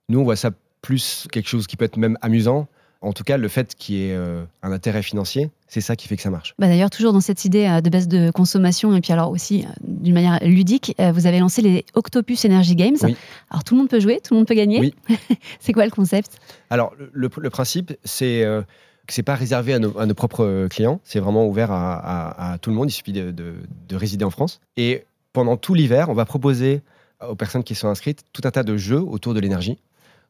Nous, 0.09 0.21
on 0.21 0.25
voit 0.25 0.37
ça 0.37 0.51
plus 0.83 1.27
quelque 1.33 1.49
chose 1.49 1.67
qui 1.67 1.77
peut 1.77 1.85
être 1.85 1.97
même 1.97 2.19
amusant. 2.21 2.69
En 3.03 3.13
tout 3.13 3.25
cas, 3.25 3.37
le 3.37 3.49
fait 3.49 3.75
qu'il 3.75 3.97
y 3.97 4.09
ait 4.09 4.15
euh, 4.15 4.45
un 4.63 4.73
intérêt 4.73 5.03
financier, 5.03 5.51
c'est 5.69 5.81
ça 5.81 5.97
qui 5.97 6.09
fait 6.09 6.17
que 6.17 6.23
ça 6.23 6.31
marche. 6.31 6.55
Bah 6.59 6.67
D'ailleurs, 6.67 6.91
toujours 6.91 7.13
dans 7.13 7.21
cette 7.21 7.45
idée 7.45 7.67
euh, 7.67 7.81
de 7.81 7.91
baisse 7.91 8.09
de 8.09 8.31
consommation, 8.31 8.95
et 8.97 9.01
puis 9.01 9.13
alors 9.13 9.31
aussi 9.31 9.65
euh, 9.65 9.73
d'une 9.83 10.15
manière 10.15 10.39
ludique, 10.43 10.95
vous 10.99 11.27
avez 11.27 11.39
lancé 11.39 11.63
les 11.63 11.85
Octopus 11.95 12.45
Energy 12.45 12.75
Games. 12.75 12.97
Oui. 13.03 13.17
Alors 13.51 13.65
tout 13.65 13.75
le 13.75 13.81
monde 13.81 13.89
peut 13.89 14.01
jouer, 14.01 14.21
tout 14.25 14.35
le 14.35 14.39
monde 14.39 14.47
peut 14.47 14.55
gagner. 14.55 14.81
Oui. 14.81 14.95
c'est 15.61 15.73
quoi 15.73 15.85
le 15.85 15.91
concept? 15.91 16.39
Alors 16.71 16.95
le, 16.99 17.31
le, 17.37 17.51
principe, 17.51 17.93
c'est 18.05 18.45
euh, 18.45 18.63
que 19.07 19.13
c'est 19.13 19.23
pas 19.23 19.35
réservé 19.35 19.75
à 19.75 19.79
nos, 19.79 19.99
à 19.99 20.07
nos 20.07 20.15
propres 20.15 20.67
clients, 20.71 21.01
c'est 21.05 21.21
vraiment 21.21 21.47
ouvert 21.47 21.71
à, 21.71 21.95
à, 21.95 22.53
à, 22.53 22.59
tout 22.59 22.71
le 22.71 22.77
monde. 22.77 22.89
Il 22.91 22.93
suffit 22.93 23.13
de, 23.13 23.31
de, 23.31 23.55
de 23.89 23.97
résider 23.97 24.25
en 24.25 24.31
France. 24.31 24.61
Et 24.77 25.05
pendant 25.33 25.57
tout 25.57 25.75
l'hiver, 25.75 26.09
on 26.09 26.15
va 26.15 26.25
proposer 26.25 26.81
aux 27.27 27.35
personnes 27.35 27.65
qui 27.65 27.75
sont 27.75 27.89
inscrites 27.89 28.25
tout 28.33 28.43
un 28.45 28.51
tas 28.51 28.63
de 28.63 28.77
jeux 28.77 29.01
autour 29.01 29.35
de 29.35 29.41
l'énergie. 29.41 29.79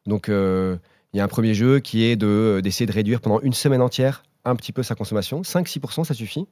Donc 0.05 0.29
euh, 0.29 0.77
il 1.13 1.17
y 1.17 1.19
a 1.19 1.23
un 1.23 1.27
premier 1.27 1.53
jeu 1.53 1.79
qui 1.79 2.03
est 2.03 2.15
d'essayer 2.15 2.85
de, 2.85 2.91
réduire 2.91 3.21
pendant 3.21 3.39
une 3.41 3.53
semaine 3.53 3.81
entière 3.81 4.23
un 4.45 4.55
petit 4.55 4.71
peu 4.71 4.83
sa 4.83 4.95
consommation. 4.95 5.41
5-6%, 5.41 6.03
ça 6.03 6.13
suffit. 6.13 6.47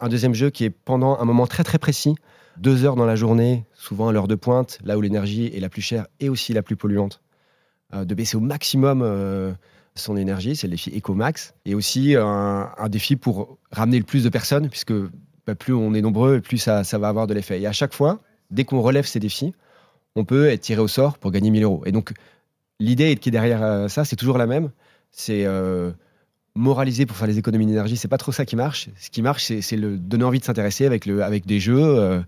Un 0.00 0.08
deuxième 0.08 0.34
jeu 0.34 0.50
qui 0.50 0.64
est 0.64 0.70
pendant 0.70 1.18
un 1.18 1.24
moment 1.24 1.46
très 1.46 1.64
très 1.64 1.78
précis, 1.78 2.14
deux 2.56 2.84
heures 2.84 2.96
dans 2.96 3.04
la 3.04 3.16
journée, 3.16 3.64
souvent 3.74 4.08
à 4.08 4.12
l'heure 4.12 4.28
de 4.28 4.34
pointe, 4.34 4.78
là 4.82 4.96
où 4.96 5.00
l'énergie 5.00 5.50
est 5.54 5.60
la 5.60 5.68
plus 5.68 5.82
chère 5.82 6.06
et 6.20 6.28
aussi 6.28 6.52
la 6.52 6.62
plus 6.62 6.76
polluante, 6.76 7.20
euh, 7.94 8.04
de 8.04 8.14
baisser 8.14 8.36
au 8.36 8.40
maximum 8.40 9.02
euh, 9.02 9.52
son 9.94 10.16
énergie, 10.16 10.56
c'est 10.56 10.66
le 10.66 10.72
défi 10.72 10.90
EcoMax. 10.96 11.54
Et 11.66 11.74
aussi 11.74 12.16
un, 12.16 12.70
un, 12.76 12.88
défi 12.88 13.16
pour 13.16 13.58
ramener 13.72 13.98
le 13.98 14.04
plus 14.04 14.24
de 14.24 14.28
personnes, 14.28 14.70
puisque 14.70 14.94
bah, 15.46 15.54
plus 15.54 15.74
on 15.74 15.92
est 15.94 16.00
nombreux, 16.00 16.40
plus 16.40 16.58
ça, 16.58 16.84
ça 16.84 16.98
va 16.98 17.08
avoir 17.08 17.26
de 17.26 17.34
l'effet. 17.34 17.60
Et 17.60 17.66
à 17.66 17.72
chaque 17.72 17.92
fois, 17.92 18.20
dès 18.50 18.64
qu'on 18.64 18.80
relève 18.80 19.06
ces 19.06 19.20
défis, 19.20 19.52
on 20.16 20.24
peut 20.24 20.48
être 20.48 20.60
tiré 20.60 20.80
au 20.80 20.88
sort 20.88 21.18
pour 21.18 21.30
gagner 21.30 21.50
1000 21.50 21.62
euros. 21.64 21.82
Et 21.86 21.92
donc, 21.92 22.12
l'idée 22.80 23.14
qui 23.16 23.28
est 23.28 23.32
derrière 23.32 23.62
euh, 23.62 23.88
ça, 23.88 24.04
c'est 24.04 24.16
toujours 24.16 24.38
la 24.38 24.46
même. 24.46 24.70
C'est 25.12 25.44
euh, 25.44 25.92
moraliser 26.54 27.06
pour 27.06 27.16
faire 27.16 27.28
les 27.28 27.38
économies 27.38 27.66
d'énergie. 27.66 27.96
C'est 27.96 28.08
pas 28.08 28.18
trop 28.18 28.32
ça 28.32 28.44
qui 28.44 28.56
marche. 28.56 28.88
Ce 28.98 29.10
qui 29.10 29.22
marche, 29.22 29.52
c'est 29.60 29.76
le 29.76 29.96
donner 29.96 30.24
envie 30.24 30.40
de 30.40 30.44
s'intéresser 30.44 30.86
avec, 30.86 31.06
le, 31.06 31.22
avec 31.22 31.46
des 31.46 31.60
jeux 31.60 31.78
euh, 31.78 32.20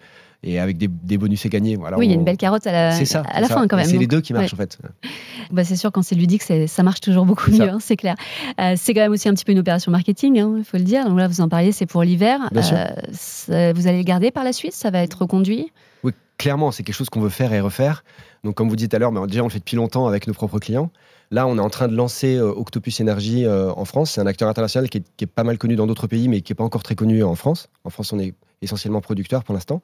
et 0.43 0.59
avec 0.59 0.79
des, 0.79 0.89
des, 0.89 1.19
bonus 1.19 1.45
à 1.47 1.49
gagner. 1.49 1.77
Voilà, 1.77 1.99
oui, 1.99 2.07
il 2.07 2.11
y 2.11 2.13
a 2.13 2.17
une 2.17 2.25
belle 2.25 2.37
carotte 2.37 2.67
à 2.67 2.73
la, 2.73 3.05
ça, 3.05 3.23
à 3.29 3.41
la 3.41 3.49
ça. 3.49 3.55
fin 3.55 3.67
quand 3.69 3.77
même. 3.77 3.87
C'est 3.87 3.99
les 3.99 4.07
deux 4.07 4.21
qui 4.21 4.33
marchent 4.33 4.55
ouais. 4.55 4.65
en 4.65 4.69
fait. 4.69 4.79
Bah, 5.51 5.65
c'est 5.65 5.77
sûr, 5.77 5.93
quand 5.93 6.01
c'est 6.01 6.15
ludique, 6.15 6.43
ça 6.43 6.83
marche 6.83 7.01
toujours 7.01 7.27
beaucoup 7.27 7.51
mieux, 7.51 7.69
hein, 7.69 7.79
c'est 7.79 7.97
clair. 7.97 8.15
Euh, 8.59 8.73
c'est 8.77 8.95
quand 8.95 9.03
même 9.03 9.13
aussi 9.13 9.29
un 9.29 9.35
petit 9.35 9.45
peu 9.45 9.53
une 9.53 9.59
opération 9.59 9.93
marketing, 9.93 10.37
il 10.37 10.41
hein, 10.41 10.63
faut 10.65 10.79
le 10.79 10.83
dire. 10.83 11.05
Donc 11.05 11.19
là, 11.19 11.29
vous 11.29 11.43
en 11.43 11.49
parliez, 11.49 11.73
c'est 11.73 11.85
pour 11.85 12.03
l'hiver. 12.03 12.41
Euh, 12.55 13.73
vous 13.77 13.87
allez 13.87 13.99
le 13.99 14.05
garder 14.05 14.31
par 14.31 14.45
la 14.45 14.55
suite? 14.55 14.73
Ça 14.73 14.91
va 14.91 15.03
être 15.03 15.21
reconduit? 15.21 15.71
Oui, 16.03 16.13
clairement, 16.39 16.71
c'est 16.71 16.83
quelque 16.83 16.95
chose 16.95 17.11
qu'on 17.11 17.21
veut 17.21 17.29
faire 17.29 17.53
et 17.53 17.61
refaire. 17.61 18.05
Donc, 18.45 18.55
comme 18.57 18.69
vous 18.69 18.77
dites 18.77 18.93
à 18.95 18.99
l'heure, 18.99 19.13
déjà, 19.27 19.43
on 19.43 19.47
le 19.47 19.51
fait 19.51 19.59
depuis 19.59 19.77
longtemps 19.77 20.07
avec 20.07 20.27
nos 20.27 20.35
propres 20.35 20.59
clients. 20.59 20.91
Là, 21.31 21.47
on 21.47 21.57
est 21.57 21.61
en 21.61 21.71
train 21.71 21.89
de 21.89 21.97
lancer 21.97 22.37
euh, 22.37 22.51
Octopus 22.51 23.01
Energy 23.01 23.47
euh, 23.47 23.73
en 23.73 23.85
France. 23.85 24.13
C'est 24.13 24.21
un 24.21 24.27
acteur 24.27 24.49
international 24.49 24.91
qui 24.91 24.99
est, 24.99 25.05
qui 25.17 25.25
est, 25.25 25.27
pas 25.27 25.45
mal 25.45 25.57
connu 25.59 25.77
dans 25.77 25.87
d'autres 25.87 26.07
pays, 26.07 26.29
mais 26.29 26.43
qui 26.43 26.53
n'est 26.53 26.57
pas 26.57 26.65
encore 26.65 26.83
très 26.83 26.95
connu 26.95 27.23
en 27.23 27.35
France. 27.35 27.69
En 27.85 27.91
France, 27.91 28.13
on 28.13 28.19
est 28.19 28.35
essentiellement 28.61 29.01
producteur 29.01 29.45
pour 29.45 29.55
l'instant. 29.55 29.81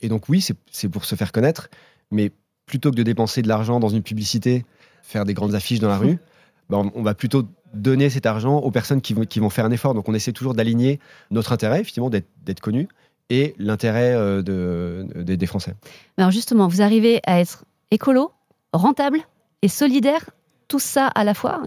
Et 0.00 0.08
donc, 0.08 0.28
oui, 0.28 0.44
c'est 0.70 0.88
pour 0.88 1.04
se 1.04 1.14
faire 1.14 1.32
connaître. 1.32 1.68
Mais 2.10 2.32
plutôt 2.66 2.90
que 2.90 2.96
de 2.96 3.02
dépenser 3.02 3.42
de 3.42 3.48
l'argent 3.48 3.80
dans 3.80 3.88
une 3.88 4.02
publicité, 4.02 4.64
faire 5.02 5.24
des 5.24 5.34
grandes 5.34 5.54
affiches 5.54 5.80
dans 5.80 5.88
la 5.88 5.98
rue, 5.98 6.18
ben, 6.70 6.90
on 6.94 7.02
va 7.02 7.14
plutôt 7.14 7.44
donner 7.74 8.10
cet 8.10 8.26
argent 8.26 8.58
aux 8.58 8.70
personnes 8.70 9.00
qui 9.00 9.14
vont, 9.14 9.24
qui 9.24 9.40
vont 9.40 9.50
faire 9.50 9.64
un 9.64 9.70
effort. 9.70 9.94
Donc, 9.94 10.08
on 10.08 10.14
essaie 10.14 10.32
toujours 10.32 10.54
d'aligner 10.54 11.00
notre 11.30 11.52
intérêt, 11.52 11.80
effectivement, 11.80 12.10
d'être 12.10 12.60
connu, 12.60 12.88
et 13.30 13.54
l'intérêt 13.58 14.14
euh, 14.14 14.42
de, 14.42 15.06
de, 15.14 15.34
des 15.34 15.46
Français. 15.46 15.74
Alors, 16.16 16.30
justement, 16.30 16.68
vous 16.68 16.82
arrivez 16.82 17.20
à 17.26 17.40
être 17.40 17.64
écolo, 17.90 18.32
rentable 18.72 19.20
et 19.62 19.68
solidaire 19.68 20.30
tout 20.68 20.78
ça 20.78 21.06
à 21.06 21.24
la 21.24 21.34
fois 21.34 21.62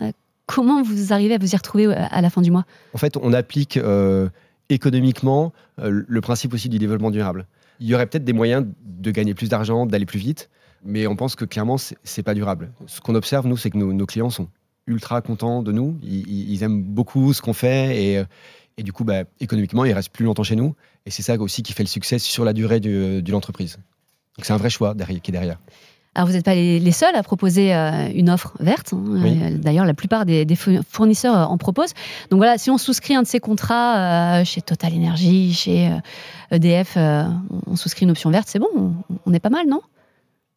Comment 0.46 0.82
vous 0.82 1.14
arrivez 1.14 1.36
à 1.36 1.38
vous 1.38 1.54
y 1.54 1.56
retrouver 1.56 1.86
euh, 1.86 1.94
à 1.96 2.22
la 2.22 2.30
fin 2.30 2.42
du 2.42 2.52
mois? 2.52 2.66
En 2.94 2.98
fait, 2.98 3.16
on 3.16 3.32
applique 3.32 3.78
euh, 3.78 4.28
économiquement 4.70 5.54
euh, 5.80 6.04
le 6.06 6.22
principe 6.22 6.54
aussi 6.54 6.68
du 6.68 6.78
développement 6.78 7.10
durable. 7.10 7.48
Il 7.80 7.88
y 7.88 7.96
aurait 7.96 8.06
peut-être 8.06 8.26
des 8.26 8.34
moyens 8.34 8.68
de 8.84 9.12
gagner 9.12 9.34
plus 9.34 9.48
d'argent, 9.48 9.86
d'aller 9.86 10.06
plus 10.06 10.20
vite, 10.20 10.50
mais 10.84 11.08
on 11.08 11.16
pense 11.16 11.36
que 11.36 11.46
clairement, 11.46 11.78
c'est 11.78 12.24
pas 12.24 12.34
durable. 12.34 12.72
Ce 12.86 13.00
qu'on 13.00 13.16
observe, 13.16 13.48
nous, 13.48 13.56
c'est 13.56 13.70
que 13.70 13.78
nos, 13.78 13.94
nos, 13.94 14.06
clients 14.06 14.30
sont 14.30 14.50
ultra 14.88 15.22
contents 15.22 15.64
de 15.64 15.72
nous. 15.72 15.98
Ils, 16.04 16.52
ils 16.52 16.64
aiment 16.64 16.84
beaucoup 16.84 17.34
ce 17.34 17.42
qu'on 17.42 17.54
fait 17.54 18.04
et, 18.04 18.26
et, 18.82 18.84
du 18.84 18.92
coup, 18.92 19.04
bah, 19.04 19.24
économiquement, 19.40 19.86
ils 19.86 19.94
restent 19.94 20.12
plus 20.12 20.26
longtemps 20.26 20.44
chez 20.44 20.56
nous. 20.56 20.76
Et 21.06 21.12
c'est 21.12 21.22
ça 21.22 21.38
aussi 21.38 21.62
qui 21.62 21.72
fait 21.74 21.84
le 21.84 21.88
succès 21.88 22.18
sur 22.18 22.44
la 22.44 22.54
durée 22.54 22.80
du, 22.80 23.22
de 23.22 23.32
l'entreprise. 23.32 23.78
Donc 24.38 24.46
c'est 24.46 24.54
un 24.54 24.58
vrai 24.58 24.72
choix 24.72 24.96
derrière, 24.96 25.22
qui 25.22 25.30
est 25.30 25.34
derrière. 25.34 25.60
Alors 26.16 26.28
vous 26.28 26.34
n'êtes 26.34 26.44
pas 26.44 26.56
les, 26.56 26.80
les, 26.80 26.92
seuls 26.92 27.16
à 27.16 27.24
proposer 27.24 27.74
euh, 27.74 28.10
une 28.14 28.30
offre 28.30 28.54
verte. 28.60 28.92
Hein. 28.92 29.04
Oui. 29.06 29.58
D'ailleurs, 29.60 29.86
la 29.86 29.94
plupart 29.94 30.26
des, 30.26 30.46
des, 30.46 30.56
fournisseurs 30.56 31.38
euh, 31.38 31.44
en 31.46 31.58
proposent. 31.58 31.94
Donc 32.32 32.38
voilà, 32.38 32.58
si 32.58 32.70
on 32.70 32.78
souscrit 32.78 33.16
un 33.16 33.22
de 33.22 33.28
ces 33.28 33.40
contrats 33.40 34.40
euh, 34.40 34.44
chez 34.44 34.62
Total 34.62 34.94
Energy, 34.94 35.54
chez 35.54 35.90
EDF, 36.50 36.96
euh, 36.98 37.24
on 37.68 37.76
souscrit 37.76 38.04
une 38.04 38.12
option 38.12 38.30
verte, 38.30 38.48
c'est 38.50 38.60
bon, 38.60 38.68
on, 38.76 38.94
on, 39.26 39.34
est 39.34 39.40
pas 39.40 39.50
mal, 39.50 39.68
non? 39.68 39.82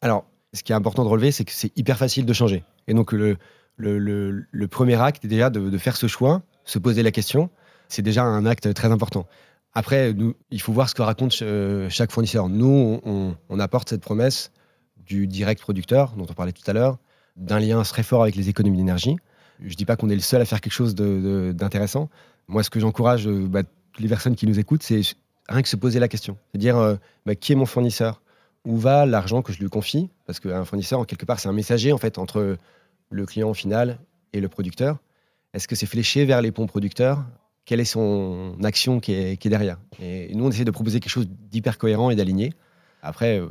Alors, 0.01 0.25
ce 0.53 0.63
qui 0.63 0.73
est 0.73 0.75
important 0.75 1.03
de 1.03 1.09
relever, 1.09 1.31
c'est 1.31 1.45
que 1.45 1.53
c'est 1.53 1.71
hyper 1.77 1.97
facile 1.97 2.25
de 2.25 2.33
changer. 2.33 2.63
Et 2.87 2.93
donc 2.93 3.13
le, 3.13 3.37
le, 3.77 3.97
le, 3.97 4.45
le 4.49 4.67
premier 4.67 4.99
acte 4.99 5.23
est 5.23 5.29
déjà 5.29 5.49
de, 5.49 5.69
de, 5.69 5.77
faire 5.77 5.95
ce 5.95 6.07
choix, 6.07 6.41
se 6.65 6.79
poser 6.79 7.01
la 7.01 7.11
question. 7.11 7.49
C'est 7.87 8.01
déjà 8.01 8.23
un 8.23 8.45
acte 8.45 8.73
très 8.73 8.91
important. 8.91 9.27
Après, 9.73 10.13
il 10.51 10.61
faut 10.61 10.71
voir 10.71 10.89
ce 10.89 10.95
que 10.95 11.01
raconte 11.01 11.33
chaque 11.89 12.11
fournisseur. 12.11 12.47
Nous, 12.47 13.01
on, 13.03 13.59
apporte 13.59 13.89
cette 13.89 14.01
promesse 14.01 14.51
du 15.05 15.27
direct 15.27 15.61
producteur, 15.61 16.13
dont 16.13 16.25
on 16.29 16.33
parlait 16.33 16.53
tout 16.53 16.63
à 16.65 16.73
l'heure, 16.73 16.97
d'un 17.35 17.59
lien 17.59 17.81
très 17.83 18.03
fort 18.03 18.23
avec 18.23 18.35
les 18.35 18.47
économies 18.47 18.77
d'énergie. 18.77 19.17
Je 19.59 19.69
ne 19.69 19.73
dis 19.73 19.85
pas 19.85 19.97
qu'on 19.97 20.09
est 20.09 20.15
le 20.15 20.21
seul 20.21 20.41
à 20.41 20.45
faire 20.45 20.61
quelque 20.61 20.73
chose 20.73 20.95
d'intéressant. 20.95 22.09
Moi, 22.47 22.63
ce 22.63 22.69
que 22.69 22.79
j'encourage 22.79 23.27
euh, 23.27 23.47
bah, 23.47 23.63
les 23.99 24.07
personnes 24.07 24.35
qui 24.35 24.47
nous 24.47 24.59
écoutent, 24.59 24.83
c'est 24.83 25.01
rien 25.49 25.61
que 25.61 25.69
se 25.69 25.75
poser 25.75 25.99
la 25.99 26.07
question. 26.07 26.37
C'est-à-dire, 26.51 26.77
euh, 26.77 26.95
bah, 27.25 27.35
qui 27.35 27.51
est 27.51 27.55
mon 27.55 27.65
fournisseur? 27.65 28.21
Où 28.65 28.77
va 28.77 29.05
l'argent 29.05 29.41
que 29.41 29.53
je 29.53 29.59
lui 29.59 29.69
confie? 29.69 30.09
Parce 30.25 30.39
qu'un 30.39 30.65
fournisseur, 30.65 30.99
en 30.99 31.05
quelque 31.05 31.25
part, 31.25 31.39
c'est 31.39 31.49
un 31.49 31.53
messager 31.53 31.91
en 31.91 31.97
fait 31.97 32.17
entre 32.17 32.57
le 33.11 33.25
client 33.25 33.53
final 33.53 33.99
et 34.33 34.41
le 34.41 34.49
producteur. 34.49 34.97
Est-ce 35.53 35.67
que 35.67 35.75
c'est 35.75 35.85
fléché 35.85 36.25
vers 36.25 36.41
les 36.41 36.51
ponts 36.51 36.65
producteurs? 36.65 37.23
Quelle 37.65 37.79
est 37.79 37.85
son 37.85 38.55
action 38.63 38.99
qui 38.99 39.13
est, 39.13 39.47
derrière 39.47 39.77
Et 40.01 40.33
nous, 40.35 40.45
on 40.45 40.49
essaie 40.49 40.65
de 40.65 40.71
proposer 40.71 40.99
quelque 40.99 41.11
chose 41.11 41.27
d'hyper 41.27 41.77
cohérent 41.77 42.11
et 42.11 42.15
d'aligné. 42.15 42.53
Après, 43.01 43.39
euh, 43.39 43.47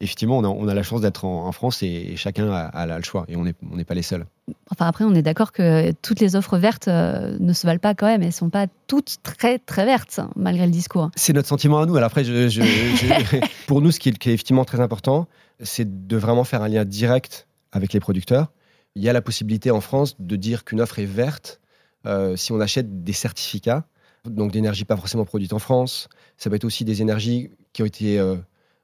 effectivement, 0.00 0.38
on 0.38 0.68
a, 0.68 0.74
la 0.74 0.82
chance 0.82 1.00
d'être 1.00 1.24
en, 1.24 1.50
France 1.52 1.82
et, 1.82 2.14
chacun 2.16 2.50
a, 2.50 2.86
le 2.86 3.02
choix 3.02 3.24
et 3.28 3.36
on 3.36 3.44
n'est 3.44 3.84
pas 3.84 3.94
les 3.94 4.02
seuls. 4.02 4.26
Enfin, 4.70 4.86
après, 4.86 5.04
on 5.04 5.14
est 5.14 5.22
d'accord 5.22 5.52
que 5.52 5.92
toutes 6.02 6.20
les 6.20 6.36
offres 6.36 6.58
vertes 6.58 6.88
euh, 6.88 7.36
ne 7.40 7.52
se 7.52 7.66
valent 7.66 7.80
pas 7.80 7.94
quand 7.94 8.06
même. 8.06 8.22
Elles 8.22 8.28
ne 8.28 8.32
sont 8.32 8.50
pas 8.50 8.66
toutes 8.86 9.16
très, 9.22 9.58
très 9.58 9.84
vertes, 9.84 10.18
hein, 10.18 10.30
malgré 10.36 10.66
le 10.66 10.72
discours. 10.72 11.10
C'est 11.16 11.32
notre 11.32 11.48
sentiment 11.48 11.80
à 11.80 11.86
nous. 11.86 11.96
Alors 11.96 12.06
après, 12.06 12.22
pour 13.66 13.80
nous, 13.80 13.90
ce 13.90 13.98
qui 13.98 14.08
est, 14.10 14.26
effectivement 14.26 14.64
très 14.64 14.80
important, 14.80 15.26
c'est 15.60 16.06
de 16.06 16.16
vraiment 16.16 16.44
faire 16.44 16.62
un 16.62 16.68
lien 16.68 16.84
direct 16.84 17.46
avec 17.72 17.92
les 17.92 18.00
producteurs. 18.00 18.52
Il 18.94 19.02
y 19.02 19.08
a 19.08 19.12
la 19.12 19.22
possibilité 19.22 19.70
en 19.70 19.80
France 19.80 20.16
de 20.20 20.36
dire 20.36 20.64
qu'une 20.64 20.80
offre 20.80 20.98
est 20.98 21.06
verte 21.06 21.60
euh, 22.06 22.36
si 22.36 22.52
on 22.52 22.60
achète 22.60 23.04
des 23.04 23.12
certificats, 23.12 23.86
donc 24.24 24.52
d'énergie 24.52 24.84
pas 24.84 24.96
forcément 24.96 25.24
produite 25.24 25.52
en 25.52 25.58
France. 25.58 26.08
Ça 26.36 26.50
peut 26.50 26.56
être 26.56 26.64
aussi 26.64 26.84
des 26.84 27.02
énergies 27.02 27.50
qui 27.72 27.82
ont 27.82 27.86
été 27.86 28.18
euh, 28.18 28.36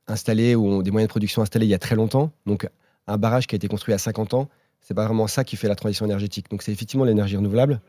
installés 0.06 0.54
ou 0.54 0.82
des 0.82 0.90
moyens 0.90 1.08
de 1.08 1.10
production 1.10 1.42
installés 1.42 1.66
il 1.66 1.70
y 1.70 1.74
a 1.74 1.78
très 1.78 1.96
longtemps. 1.96 2.32
Donc, 2.46 2.68
un 3.06 3.18
barrage 3.18 3.46
qui 3.46 3.54
a 3.54 3.56
été 3.56 3.68
construit 3.68 3.94
à 3.94 3.98
50 3.98 4.34
ans, 4.34 4.48
c'est 4.80 4.94
pas 4.94 5.04
vraiment 5.04 5.26
ça 5.26 5.44
qui 5.44 5.56
fait 5.56 5.68
la 5.68 5.76
transition 5.76 6.06
énergétique. 6.06 6.50
Donc, 6.50 6.62
c'est 6.62 6.72
effectivement 6.72 7.04
l'énergie 7.04 7.36
renouvelable, 7.36 7.80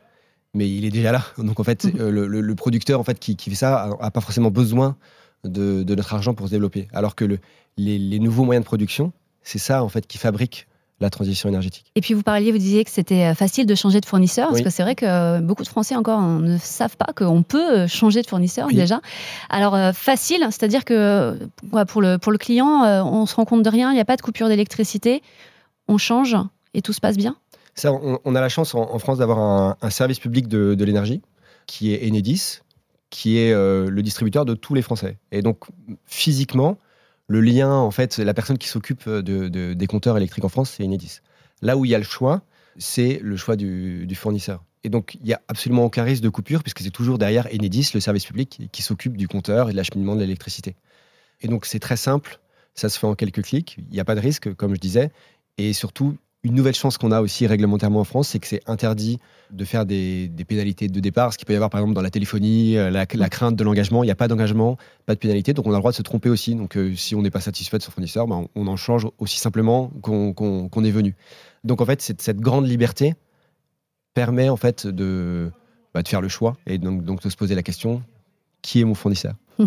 mais 0.54 0.70
il 0.70 0.86
est 0.86 0.90
déjà 0.90 1.12
là. 1.12 1.24
Donc, 1.38 1.60
en 1.60 1.64
fait, 1.64 1.86
mhm. 1.86 2.00
euh, 2.00 2.28
le, 2.28 2.56
producteur 2.56 3.00
en 3.00 3.04
fait, 3.04 3.20
qui, 3.20 3.36
fait 3.36 3.56
ça 3.56 3.98
n'a 4.02 4.12
pas 4.12 4.22
forcément 4.22 4.52
besoin 4.52 4.98
de, 5.44 5.84
notre 5.84 6.14
argent 6.14 6.34
pour 6.34 6.48
se 6.48 6.52
développer. 6.52 6.88
Alors 6.94 7.16
que 7.16 7.26
les, 7.78 7.98
les, 7.98 8.20
nouveaux 8.20 8.44
moyens 8.44 8.64
de 8.64 8.68
production, 8.68 9.12
c'est 9.44 9.60
ça 9.60 9.84
en 9.84 9.90
fait 9.90 10.06
qui 10.06 10.18
fabrique 10.18 10.68
la 11.02 11.10
transition 11.10 11.50
énergétique. 11.50 11.86
Et 11.96 12.02
puis 12.02 12.14
vous 12.14 12.24
parliez, 12.24 12.52
vous 12.52 12.58
disiez 12.58 12.84
que 12.84 12.92
c'était 12.92 13.26
euh, 13.26 13.34
facile 13.34 13.66
de 13.66 13.76
changer 13.76 14.00
de 14.00 14.06
fournisseur, 14.06 14.50
parce 14.50 14.62
que 14.62 14.70
c'est 14.70 14.84
vrai 14.84 14.96
que 14.96 15.06
euh, 15.06 15.40
beaucoup 15.42 15.64
de 15.64 15.68
Français 15.68 15.96
encore 15.96 16.22
ne 16.22 16.58
savent 16.58 16.96
pas 16.96 17.12
qu'on 17.16 17.44
peut 17.44 17.80
euh, 17.80 17.88
changer 17.88 18.22
de 18.22 18.28
fournisseur 18.28 18.68
déjà. 18.68 19.02
Alors 19.50 19.78
facile, 19.94 20.46
c'est-à-dire 20.46 20.86
que 20.86 21.38
pour 21.88 22.02
le, 22.02 22.18
pour 22.18 22.32
le 22.32 22.38
client, 22.38 22.84
on 23.06 23.26
se 23.26 23.36
rend 23.36 23.46
compte 23.46 23.64
de 23.64 23.70
rien, 23.70 23.92
il 23.92 23.96
n'y 23.96 24.00
a 24.00 24.06
pas 24.06 24.16
de 24.16 24.22
coupure 24.22 24.48
d'électricité, 24.48 25.22
on 25.88 25.98
change 25.98 26.38
et 26.74 26.82
tout 26.82 26.94
se 26.94 27.02
passe 27.02 27.18
bien 27.18 27.36
ça, 27.74 27.94
on, 27.94 28.36
a 28.36 28.42
la 28.42 28.50
chance 28.50 28.76
en, 28.76 29.00
France 29.00 29.20
d'avoir 29.20 29.78
un, 29.82 29.90
service 29.90 30.20
public 30.20 30.50
de, 30.50 30.76
de 30.76 30.86
l'énergie 30.86 31.22
qui 31.68 31.94
est 31.94 32.06
Enedis, 32.06 32.60
qui 33.10 33.38
est 33.38 33.54
le 33.54 34.02
distributeur 34.02 34.46
de 34.46 34.54
tous 34.54 34.74
les 34.74 34.82
Français. 34.82 35.18
Et 35.32 35.42
donc 35.42 35.66
physiquement, 36.06 36.78
le 37.32 37.40
lien, 37.40 37.72
en 37.72 37.92
fait, 37.92 38.18
la 38.18 38.34
personne 38.34 38.58
qui 38.58 38.68
s'occupe 38.68 39.08
de, 39.08 39.74
des 39.74 39.88
compteurs 39.88 40.18
électriques 40.18 40.44
en 40.44 40.50
France, 40.50 40.72
c'est 40.72 40.84
Enedis. 40.84 41.20
Là 41.62 41.78
où 41.78 41.86
il 41.86 41.92
y 41.92 41.96
a 41.96 41.98
le 41.98 42.04
choix, 42.04 42.42
c'est 42.78 43.22
le 43.24 43.38
choix 43.38 43.56
du, 43.56 44.14
fournisseur. 44.16 44.66
Et 44.84 44.90
donc, 44.90 45.16
il 45.16 45.26
n'y 45.26 45.34
a 45.34 45.42
absolument 45.48 45.86
aucun 45.86 46.04
risque 46.04 46.24
de 46.24 46.30
coupure, 46.30 46.62
puisque 46.62 46.82
c'est 46.82 46.92
toujours 46.92 47.18
derrière 47.18 47.48
Enedis, 47.48 47.92
le 47.94 48.02
service 48.02 48.26
public, 48.26 48.70
qui, 48.74 48.82
s'occupe 48.82 49.16
du 49.16 49.30
compteur 49.30 49.70
et 49.70 49.72
de 49.72 49.78
l'acheminement 49.78 50.16
de 50.16 50.22
l'électricité. 50.22 50.76
Et 51.40 51.48
donc, 51.48 51.66
c'est 51.66 51.80
très 51.80 51.96
simple, 51.96 52.42
ça 52.76 52.90
se 52.90 53.00
fait 53.00 53.08
en 53.08 53.16
quelques 53.16 53.44
clics, 53.44 53.78
il 53.78 53.94
n'y 53.94 54.02
a 54.02 54.06
pas 54.06 54.16
de 54.16 54.20
risque, 54.20 54.54
comme 54.56 54.76
je 54.76 54.82
disais, 54.82 55.10
et 55.58 55.72
surtout, 55.72 56.18
une 56.44 56.56
nouvelle 56.56 56.74
chance 56.74 56.98
qu'on 56.98 57.12
a 57.12 57.22
aussi 57.22 57.46
réglementairement 57.46 58.00
en 58.00 58.04
France, 58.04 58.30
c'est 58.30 58.40
que 58.40 58.48
c'est 58.48 58.62
interdit 58.68 59.20
de 59.52 59.64
faire 59.64 59.86
des, 59.86 60.32
pénalités 60.48 60.88
de 60.88 61.00
départ, 61.00 61.34
ce 61.34 61.38
qu'il 61.38 61.46
peut 61.46 61.54
y 61.54 61.56
avoir 61.56 61.70
par 61.70 61.80
exemple 61.80 61.94
dans 61.94 62.02
la 62.02 62.10
téléphonie, 62.10 62.78
euh, 62.78 62.90
la, 62.90 63.06
crainte 63.06 63.56
de 63.56 63.64
l'engagement. 63.64 64.04
Il 64.04 64.08
n'y 64.08 64.12
a 64.12 64.16
pas 64.16 64.28
d'engagement, 64.28 64.78
pas 65.06 65.14
de 65.14 65.20
pénalité, 65.20 65.54
donc 65.54 65.68
on 65.68 65.72
a 65.72 65.74
le 65.74 65.80
droit 65.80 65.92
de 65.92 65.96
se 65.96 66.02
tromper 66.02 66.30
aussi. 66.30 66.56
Donc 66.56 66.78
euh, 66.78 66.96
si 66.96 67.14
on 67.16 67.22
n'est 67.22 67.30
pas 67.30 67.42
satisfait 67.42 67.78
de 67.78 67.84
son 67.84 67.92
fournisseur, 67.92 68.28
ben, 68.28 68.48
on, 68.56 68.68
en 68.68 68.76
change 68.76 69.08
aussi 69.20 69.38
simplement 69.38 69.92
qu'on 70.02 70.84
est 70.84 70.92
venu. 70.92 71.16
Donc 71.64 71.82
en 71.82 71.86
fait, 71.86 72.02
cette, 72.02 72.22
cette 72.22 72.40
grande 72.40 72.68
liberté 72.68 73.14
permet 74.14 74.50
en 74.50 74.58
fait 74.58 74.88
de, 74.88 75.52
bah, 75.94 76.02
de 76.02 76.08
faire 76.08 76.22
le 76.22 76.30
choix 76.30 76.58
et 76.66 76.78
donc, 76.78 77.04
donc 77.04 77.22
de 77.22 77.30
se 77.30 77.36
poser 77.36 77.56
la 77.56 77.64
question 77.64 78.02
qui 78.62 78.82
est 78.82 78.84
mon 78.84 78.96
fournisseur? 78.96 79.36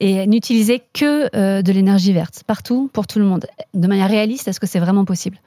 Et 0.00 0.26
n'utiliser 0.26 0.82
que 0.92 1.34
euh, 1.36 1.62
de 1.62 1.72
l'énergie 1.72 2.12
verte 2.12 2.42
partout 2.44 2.90
pour 2.92 3.06
tout 3.06 3.20
le 3.20 3.24
monde. 3.24 3.46
De 3.74 3.86
manière 3.86 4.10
réaliste, 4.10 4.48
est-ce 4.48 4.58
que 4.58 4.66
c'est 4.66 4.80
vraiment 4.80 5.04
possible? 5.04 5.38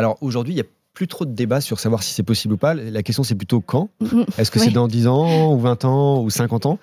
Alors 0.00 0.16
aujourd'hui, 0.22 0.54
il 0.54 0.56
n'y 0.56 0.62
a 0.62 0.66
plus 0.94 1.06
trop 1.06 1.26
de 1.26 1.32
débat 1.32 1.60
sur 1.60 1.78
savoir 1.78 2.02
si 2.02 2.14
c'est 2.14 2.22
possible 2.22 2.54
ou 2.54 2.56
pas. 2.56 2.72
La 2.72 3.02
question, 3.02 3.22
c'est 3.22 3.34
plutôt 3.34 3.60
quand? 3.60 3.90
Est-ce 4.38 4.50
que 4.50 4.58
c'est 4.58 4.70
dans 4.70 4.88
10 4.88 5.06
ans, 5.08 5.52
ou 5.52 5.58
20 5.58 5.84
ans, 5.84 6.22
ou 6.22 6.30
50 6.30 6.64
ans? 6.64 6.78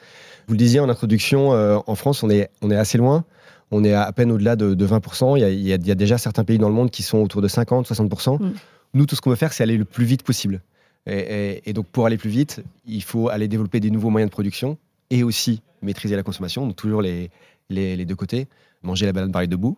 Vous 0.47 0.53
le 0.53 0.57
disiez 0.59 0.79
en 0.79 0.87
introduction, 0.87 1.51
euh, 1.51 1.79
en 1.87 1.95
France, 1.95 2.21
on 2.21 2.29
est, 2.29 2.51
on 2.61 2.69
est 2.69 2.75
assez 2.75 2.99
loin. 2.99 3.25
On 3.71 3.83
est 3.83 3.93
à, 3.93 4.11
peine 4.13 4.31
au-delà 4.31 4.55
de, 4.55 4.75
20%. 4.75 5.35
Il 5.35 5.67
y, 5.67 5.73
a, 5.73 5.95
déjà 5.95 6.19
certains 6.19 6.43
pays 6.43 6.59
dans 6.59 6.69
le 6.69 6.75
monde 6.75 6.91
qui 6.91 7.01
sont 7.01 7.17
autour 7.17 7.41
de 7.41 7.47
50, 7.47 7.89
60%. 7.89 8.39
Mm. 8.39 8.53
Nous, 8.93 9.05
tout 9.07 9.15
ce 9.15 9.21
qu'on 9.21 9.31
veut 9.31 9.35
faire, 9.35 9.51
c'est 9.51 9.63
aller 9.63 9.77
le 9.77 9.85
plus 9.85 10.05
vite 10.05 10.21
possible. 10.21 10.61
Et, 11.07 11.73
donc, 11.73 11.87
pour 11.87 12.05
aller 12.05 12.17
plus 12.17 12.29
vite, 12.29 12.61
il 12.85 13.01
faut 13.01 13.29
aller 13.29 13.47
développer 13.47 13.79
des 13.79 13.89
nouveaux 13.89 14.11
moyens 14.11 14.29
de 14.29 14.33
production 14.33 14.77
et 15.09 15.23
aussi 15.23 15.61
maîtriser 15.81 16.15
la 16.15 16.23
consommation. 16.23 16.67
Donc, 16.67 16.75
toujours 16.75 17.01
les, 17.01 17.31
les, 17.69 18.05
deux 18.05 18.15
côtés. 18.15 18.47
Manger 18.83 19.05
la 19.05 19.13
banane 19.13 19.31
pareil 19.31 19.47
debout. 19.47 19.77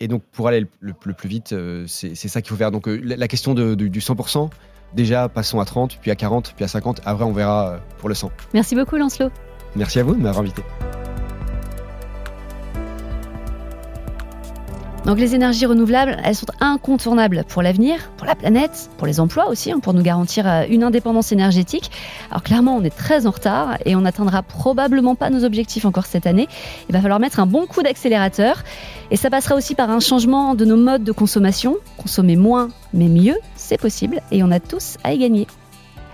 Et 0.00 0.08
donc, 0.08 0.22
pour 0.30 0.46
aller 0.46 0.66
le, 0.80 0.92
plus 0.92 1.28
vite, 1.28 1.52
euh, 1.52 1.84
c'est 1.86 2.14
ça 2.14 2.40
qu'il 2.40 2.50
faut 2.50 2.56
faire. 2.56 2.70
Donc, 2.70 2.88
euh, 2.88 3.00
la, 3.02 3.28
question 3.28 3.54
du 3.54 4.00
100%, 4.00 4.48
déjà, 4.94 5.28
passons 5.28 5.58
à 5.60 5.64
30, 5.64 5.98
puis 6.00 6.10
à 6.10 6.16
40, 6.16 6.54
puis 6.54 6.64
à 6.64 6.68
50. 6.68 7.00
Après, 7.04 7.24
on 7.24 7.32
verra 7.32 7.70
euh, 7.70 7.78
pour 7.98 8.08
le 8.08 8.14
100. 8.14 8.30
Merci 8.54 8.76
beaucoup, 8.76 8.96
Lancelot. 8.96 9.30
Merci 9.74 9.98
à 9.98 10.04
vous 10.04 10.14
de 10.14 10.20
m'avoir 10.20 10.40
invité. 10.40 10.62
Donc 15.08 15.18
les 15.18 15.34
énergies 15.34 15.64
renouvelables, 15.64 16.18
elles 16.22 16.34
sont 16.34 16.44
incontournables 16.60 17.44
pour 17.48 17.62
l'avenir, 17.62 18.10
pour 18.18 18.26
la 18.26 18.34
planète, 18.34 18.90
pour 18.98 19.06
les 19.06 19.20
emplois 19.20 19.48
aussi, 19.48 19.72
hein, 19.72 19.80
pour 19.80 19.94
nous 19.94 20.02
garantir 20.02 20.46
euh, 20.46 20.64
une 20.68 20.82
indépendance 20.82 21.32
énergétique. 21.32 21.90
Alors 22.30 22.42
clairement, 22.42 22.76
on 22.76 22.84
est 22.84 22.94
très 22.94 23.26
en 23.26 23.30
retard 23.30 23.78
et 23.86 23.96
on 23.96 24.02
n'atteindra 24.02 24.42
probablement 24.42 25.14
pas 25.14 25.30
nos 25.30 25.44
objectifs 25.44 25.86
encore 25.86 26.04
cette 26.04 26.26
année. 26.26 26.46
Il 26.90 26.92
va 26.92 27.00
falloir 27.00 27.20
mettre 27.20 27.40
un 27.40 27.46
bon 27.46 27.64
coup 27.64 27.82
d'accélérateur 27.82 28.62
et 29.10 29.16
ça 29.16 29.30
passera 29.30 29.54
aussi 29.54 29.74
par 29.74 29.88
un 29.88 30.00
changement 30.00 30.54
de 30.54 30.66
nos 30.66 30.76
modes 30.76 31.04
de 31.04 31.12
consommation. 31.12 31.78
Consommer 31.96 32.36
moins 32.36 32.68
mais 32.92 33.08
mieux, 33.08 33.36
c'est 33.56 33.80
possible 33.80 34.20
et 34.30 34.42
on 34.42 34.50
a 34.50 34.60
tous 34.60 34.98
à 35.04 35.14
y 35.14 35.18
gagner. 35.18 35.46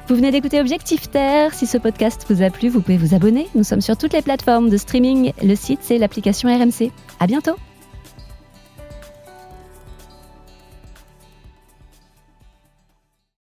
Vous 0.06 0.14
venez 0.14 0.30
d'écouter 0.30 0.60
Objectif 0.60 1.10
Terre. 1.10 1.52
Si 1.52 1.66
ce 1.66 1.78
podcast 1.78 2.24
vous 2.30 2.44
a 2.44 2.50
plu, 2.50 2.68
vous 2.68 2.80
pouvez 2.80 2.98
vous 2.98 3.12
abonner. 3.12 3.48
Nous 3.56 3.64
sommes 3.64 3.80
sur 3.80 3.96
toutes 3.96 4.12
les 4.12 4.22
plateformes 4.22 4.68
de 4.68 4.76
streaming. 4.76 5.32
Le 5.42 5.56
site, 5.56 5.80
c'est 5.82 5.98
l'application 5.98 6.48
RMC. 6.48 6.92
À 7.18 7.26
bientôt! 7.26 7.56